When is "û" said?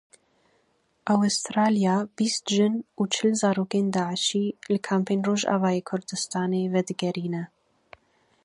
3.01-3.03